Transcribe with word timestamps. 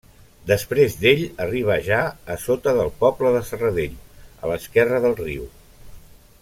Després 0.51 0.95
d'ell 1.01 1.21
arriba 1.45 1.75
ja 1.89 1.99
a 2.35 2.39
sota 2.45 2.73
del 2.79 2.91
poble 3.05 3.35
de 3.37 3.43
Serradell, 3.51 3.95
a 4.47 4.53
l'esquerra 4.53 5.03
del 5.07 5.19
riu. 5.25 5.49